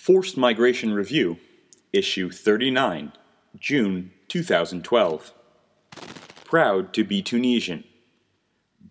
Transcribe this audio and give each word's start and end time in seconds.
Forced 0.00 0.38
Migration 0.38 0.94
Review, 0.94 1.36
Issue 1.92 2.30
39, 2.30 3.12
June 3.58 4.12
2012. 4.28 5.32
Proud 6.42 6.94
to 6.94 7.04
be 7.04 7.20
Tunisian 7.20 7.84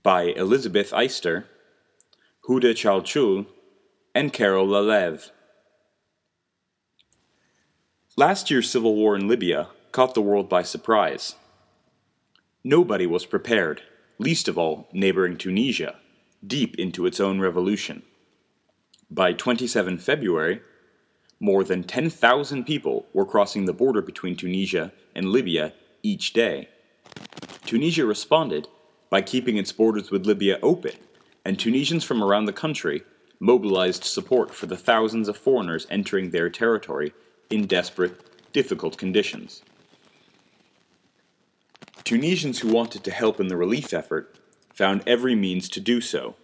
by 0.04 0.26
Elizabeth 0.26 0.92
Eyster, 0.92 1.46
Houda 2.46 2.76
Chalchoul, 2.76 3.48
and 4.14 4.32
Carole 4.32 4.68
Laleve. 4.68 5.32
Last 8.16 8.52
year's 8.52 8.70
civil 8.70 8.94
war 8.94 9.16
in 9.16 9.28
Libya 9.28 9.70
caught 9.92 10.14
the 10.14 10.22
world 10.22 10.48
by 10.48 10.62
surprise. 10.62 11.34
Nobody 12.64 13.08
was 13.08 13.26
prepared, 13.26 13.82
least 14.20 14.48
of 14.48 14.60
all 14.60 14.88
neighboring 14.94 15.38
Tunisia, 15.38 15.96
deep 16.46 16.76
into 16.78 17.08
its 17.08 17.20
own 17.20 17.40
revolution. 17.40 18.04
By 19.10 19.34
27 19.34 19.98
February, 19.98 20.62
more 21.40 21.64
than 21.64 21.84
10,000 21.84 22.66
people 22.66 23.06
were 23.14 23.26
crossing 23.26 23.66
the 23.66 23.74
border 23.74 24.02
between 24.02 24.36
Tunisia 24.36 24.92
and 25.16 25.30
Libya 25.30 25.74
each 26.04 26.34
day. 26.34 26.70
Tunisia 27.66 28.06
responded 28.06 28.68
by 29.10 29.22
keeping 29.22 29.58
its 29.58 29.72
borders 29.72 30.12
with 30.12 30.26
Libya 30.26 30.60
open, 30.62 30.94
and 31.46 31.58
Tunisians 31.58 32.04
from 32.04 32.24
around 32.24 32.46
the 32.46 32.54
country 32.54 33.04
mobilized 33.40 34.04
support 34.04 34.54
for 34.54 34.66
the 34.66 34.78
thousands 34.78 35.28
of 35.28 35.38
foreigners 35.38 35.88
entering 35.90 36.30
their 36.30 36.50
territory 36.50 37.14
in 37.50 37.66
desperate, 37.66 38.20
difficult 38.52 38.98
conditions. 38.98 39.64
Tunisians 42.04 42.60
who 42.60 42.74
wanted 42.74 43.04
to 43.04 43.12
help 43.12 43.40
in 43.40 43.48
the 43.48 43.58
relief 43.58 43.94
effort 43.94 44.36
found 44.74 45.04
every 45.08 45.36
means 45.36 45.70
to 45.70 45.80
do 45.80 46.02
so 46.02 46.36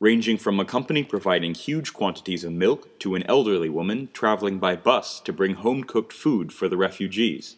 ranging 0.00 0.38
from 0.38 0.58
a 0.58 0.64
company 0.64 1.04
providing 1.04 1.54
huge 1.54 1.92
quantities 1.92 2.42
of 2.42 2.52
milk 2.52 2.98
to 2.98 3.14
an 3.14 3.22
elderly 3.24 3.68
woman 3.68 4.08
traveling 4.14 4.58
by 4.58 4.74
bus 4.74 5.20
to 5.20 5.32
bring 5.32 5.54
home 5.54 5.84
cooked 5.84 6.12
food 6.12 6.52
for 6.52 6.68
the 6.68 6.76
refugees. 6.76 7.56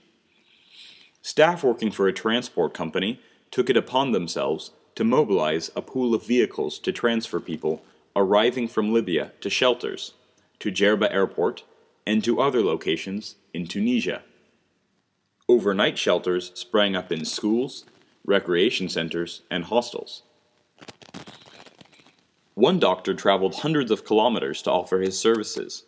Staff 1.23 1.63
working 1.63 1.93
for 1.93 2.09
a 2.09 2.13
transport 2.13 2.75
company 2.75 3.21
took 3.53 3.71
it 3.71 3.77
upon 3.77 4.11
themselves 4.11 4.73
to 4.97 5.05
mobilize 5.05 5.71
a 5.77 5.81
pool 5.81 6.15
of 6.15 6.27
vehicles 6.27 6.81
to 6.81 6.93
transfer 6.93 7.39
people 7.39 7.83
arriving 8.17 8.67
from 8.67 8.93
Libya 8.93 9.31
to 9.41 9.49
shelters, 9.49 10.15
to 10.59 10.71
Djerba 10.71 11.11
Airport, 11.13 11.63
and 12.05 12.25
to 12.25 12.41
other 12.41 12.61
locations 12.61 13.37
in 13.55 13.67
Tunisia. 13.67 14.23
Overnight 15.49 15.97
shelters 15.97 16.51
sprang 16.55 16.97
up 16.97 17.13
in 17.13 17.25
schools, 17.25 17.85
recreation 18.25 18.89
centers, 18.89 19.43
and 19.51 19.65
hostels. 19.65 20.23
One 22.55 22.79
doctor 22.79 23.15
traveled 23.15 23.57
hundreds 23.57 23.91
of 23.91 24.05
kilometers 24.05 24.61
to 24.63 24.71
offer 24.71 25.01
his 25.01 25.19
services. 25.19 25.85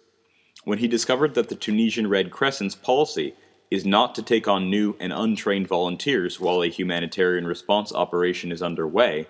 When 0.65 0.79
he 0.79 0.89
discovered 0.89 1.35
that 1.35 1.51
the 1.51 1.57
Tunisian 1.57 2.09
Red 2.09 2.31
Crescent's 2.31 2.75
policy 2.75 3.35
is 3.71 3.85
not 3.85 4.15
to 4.15 4.23
take 4.23 4.49
on 4.49 4.71
new 4.71 4.97
and 4.99 5.13
untrained 5.13 5.69
volunteers 5.69 6.41
while 6.41 6.63
a 6.63 6.69
humanitarian 6.69 7.47
response 7.47 7.93
operation 7.93 8.51
is 8.51 8.63
underway, 8.63 9.27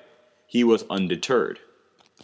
he 0.46 0.62
was 0.62 0.84
undeterred. 0.88 1.58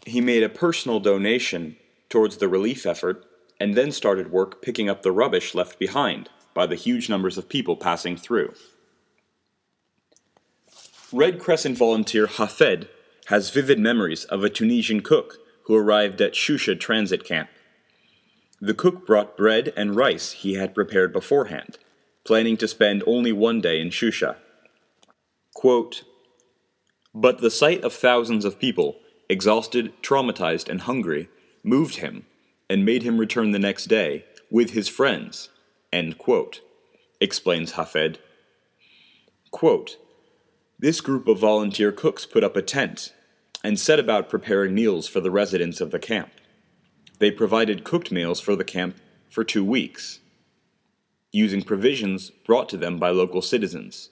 He 0.06 0.20
made 0.20 0.44
a 0.44 0.48
personal 0.48 1.00
donation 1.00 1.76
towards 2.08 2.36
the 2.36 2.48
relief 2.48 2.86
effort 2.86 3.24
and 3.58 3.74
then 3.74 3.90
started 3.90 4.30
work 4.30 4.62
picking 4.62 4.88
up 4.88 5.02
the 5.02 5.12
rubbish 5.12 5.54
left 5.54 5.78
behind 5.78 6.28
by 6.54 6.66
the 6.66 6.76
huge 6.76 7.08
numbers 7.08 7.36
of 7.36 7.48
people 7.48 7.76
passing 7.76 8.16
through. 8.16 8.54
Red 11.12 11.40
Crescent 11.40 11.76
volunteer 11.76 12.26
Hafed 12.26 12.86
has 13.30 13.50
vivid 13.50 13.78
memories 13.78 14.24
of 14.24 14.42
a 14.42 14.50
Tunisian 14.50 15.00
cook 15.00 15.38
who 15.66 15.76
arrived 15.76 16.20
at 16.20 16.32
Choucha 16.32 16.78
transit 16.78 17.22
camp. 17.24 17.48
The 18.60 18.74
cook 18.74 19.06
brought 19.06 19.36
bread 19.36 19.72
and 19.76 19.94
rice 19.94 20.32
he 20.32 20.54
had 20.54 20.74
prepared 20.74 21.12
beforehand, 21.12 21.78
planning 22.24 22.56
to 22.56 22.66
spend 22.66 23.04
only 23.06 23.30
one 23.30 23.60
day 23.60 23.80
in 23.80 23.90
Choucha. 23.90 24.34
Quote, 25.54 26.02
but 27.14 27.38
the 27.38 27.52
sight 27.52 27.84
of 27.84 27.92
thousands 27.92 28.44
of 28.44 28.58
people, 28.58 28.96
exhausted, 29.28 29.92
traumatized, 30.02 30.68
and 30.68 30.80
hungry, 30.80 31.28
moved 31.62 31.96
him 31.96 32.26
and 32.68 32.84
made 32.84 33.04
him 33.04 33.16
return 33.16 33.52
the 33.52 33.60
next 33.60 33.84
day 33.84 34.24
with 34.50 34.70
his 34.70 34.88
friends. 34.88 35.50
End 35.92 36.18
quote, 36.18 36.62
explains 37.20 37.72
Hafed. 37.72 38.18
Quote, 39.52 39.98
this 40.80 41.00
group 41.00 41.28
of 41.28 41.38
volunteer 41.38 41.92
cooks 41.92 42.26
put 42.26 42.42
up 42.42 42.56
a 42.56 42.62
tent 42.62 43.12
and 43.62 43.78
set 43.78 43.98
about 43.98 44.28
preparing 44.28 44.74
meals 44.74 45.06
for 45.06 45.20
the 45.20 45.30
residents 45.30 45.80
of 45.80 45.90
the 45.90 45.98
camp. 45.98 46.30
They 47.18 47.30
provided 47.30 47.84
cooked 47.84 48.10
meals 48.10 48.40
for 48.40 48.56
the 48.56 48.64
camp 48.64 48.96
for 49.28 49.44
two 49.44 49.64
weeks, 49.64 50.20
using 51.32 51.62
provisions 51.62 52.30
brought 52.30 52.68
to 52.70 52.76
them 52.76 52.98
by 52.98 53.10
local 53.10 53.42
citizens. 53.42 54.10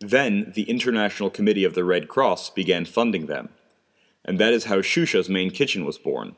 Then 0.00 0.52
the 0.54 0.68
International 0.68 1.30
Committee 1.30 1.64
of 1.64 1.74
the 1.74 1.84
Red 1.84 2.08
Cross 2.08 2.50
began 2.50 2.84
funding 2.84 3.26
them, 3.26 3.48
and 4.24 4.38
that 4.38 4.52
is 4.52 4.64
how 4.64 4.82
Choucha's 4.82 5.28
main 5.28 5.50
kitchen 5.50 5.84
was 5.84 5.98
born, 5.98 6.36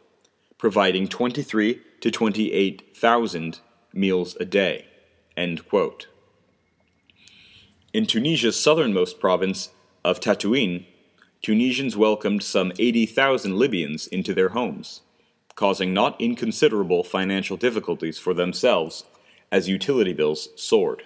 providing 0.59 1.09
23 1.09 1.81
to 2.01 2.11
28,000 2.11 3.61
meals 3.93 4.37
a 4.39 4.45
day. 4.45 4.87
In 7.93 8.07
Tunisia's 8.07 8.61
southernmost 8.61 9.19
province 9.19 9.71
of 10.05 10.21
Tataouine, 10.21 10.87
Tunisians 11.43 11.97
welcomed 11.97 12.43
some 12.43 12.71
80,000 12.79 13.57
Libyans 13.57 14.07
into 14.09 14.35
their 14.35 14.51
homes, 14.51 15.01
causing 15.55 15.95
not 15.95 16.21
inconsiderable 16.21 17.03
financial 17.03 17.57
difficulties 17.57 18.19
for 18.19 18.35
themselves 18.35 19.05
as 19.51 19.69
utility 19.69 20.13
bills 20.13 20.51
soared. 20.55 21.03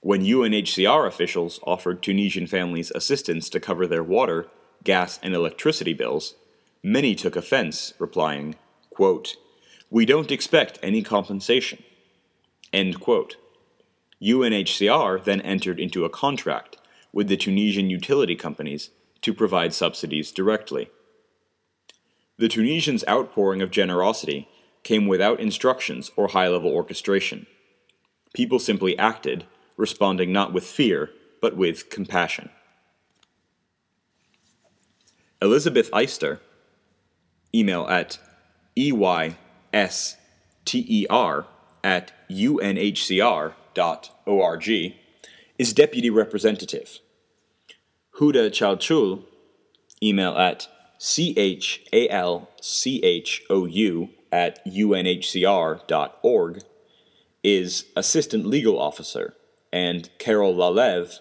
When 0.00 0.22
UNHCR 0.22 1.06
officials 1.06 1.60
offered 1.66 2.02
Tunisian 2.02 2.46
families 2.46 2.90
assistance 2.94 3.50
to 3.50 3.60
cover 3.60 3.86
their 3.86 4.02
water, 4.02 4.48
gas, 4.82 5.20
and 5.22 5.34
electricity 5.34 5.92
bills, 5.92 6.34
many 6.82 7.14
took 7.14 7.36
offense, 7.36 7.92
replying, 7.98 8.54
quote, 8.88 9.36
We 9.90 10.06
don't 10.06 10.32
expect 10.32 10.78
any 10.82 11.02
compensation. 11.02 11.82
End 12.72 12.98
quote. 12.98 13.36
UNHCR 14.22 15.22
then 15.22 15.42
entered 15.42 15.78
into 15.78 16.06
a 16.06 16.10
contract 16.10 16.78
with 17.12 17.28
the 17.28 17.36
Tunisian 17.36 17.90
utility 17.90 18.34
companies 18.34 18.90
to 19.22 19.34
provide 19.34 19.74
subsidies 19.74 20.32
directly. 20.32 20.90
The 22.38 22.48
Tunisians' 22.48 23.04
outpouring 23.08 23.62
of 23.62 23.70
generosity 23.70 24.48
came 24.84 25.06
without 25.06 25.40
instructions 25.40 26.10
or 26.16 26.28
high 26.28 26.48
level 26.48 26.70
orchestration. 26.70 27.46
People 28.32 28.58
simply 28.58 28.98
acted, 28.98 29.44
responding 29.76 30.32
not 30.32 30.52
with 30.52 30.64
fear, 30.64 31.10
but 31.40 31.56
with 31.56 31.90
compassion. 31.90 32.50
Elizabeth 35.40 35.90
Eyster, 35.92 36.40
email 37.54 37.86
at 37.88 38.18
eyster 38.76 39.36
at 41.84 42.12
unhcr.org, 42.30 43.54
is 45.58 45.72
deputy 45.72 46.10
representative. 46.10 46.98
Houda 48.18 48.50
Chalchoul, 48.50 49.22
email 50.02 50.36
at 50.36 50.66
chalchou 50.98 52.48
at 54.32 54.64
unhcr.org, 54.66 56.62
is 57.44 57.84
assistant 57.94 58.44
legal 58.44 58.76
officer, 58.80 59.34
and 59.72 60.10
Carole 60.18 60.56
Laleve, 60.56 61.20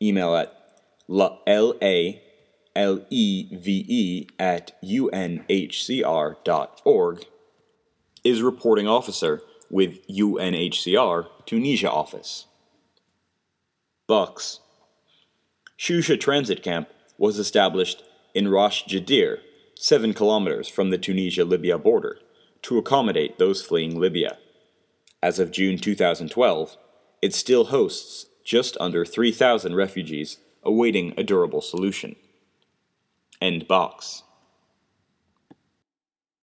email 0.00 0.34
at 0.34 0.56
laleve 1.10 2.20
at 2.74 3.10
unhcr.org, 4.82 5.44
is 8.24 8.40
reporting 8.42 8.88
officer 8.88 9.42
with 9.68 10.08
UNHCR 10.08 11.26
Tunisia 11.44 11.90
office. 11.90 12.46
Box 14.06 14.60
Choucha 15.80 16.20
Transit 16.20 16.62
Camp 16.62 16.90
was 17.16 17.38
established 17.38 18.02
in 18.34 18.48
Ras 18.48 18.82
Jedir, 18.82 19.38
7 19.76 20.12
kilometers 20.12 20.68
from 20.68 20.90
the 20.90 20.98
Tunisia 20.98 21.42
Libya 21.42 21.78
border, 21.78 22.18
to 22.60 22.76
accommodate 22.76 23.38
those 23.38 23.62
fleeing 23.62 23.98
Libya. 23.98 24.36
As 25.22 25.38
of 25.38 25.50
June 25.50 25.78
2012, 25.78 26.76
it 27.22 27.32
still 27.32 27.64
hosts 27.64 28.26
just 28.44 28.76
under 28.78 29.06
3,000 29.06 29.74
refugees 29.74 30.36
awaiting 30.62 31.14
a 31.16 31.24
durable 31.24 31.62
solution. 31.62 32.14
End 33.40 33.66
box. 33.66 34.22